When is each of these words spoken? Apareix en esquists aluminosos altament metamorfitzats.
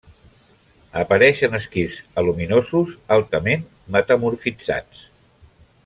Apareix 1.01 1.41
en 1.47 1.57
esquists 1.59 2.01
aluminosos 2.23 2.97
altament 3.19 3.69
metamorfitzats. 3.97 5.07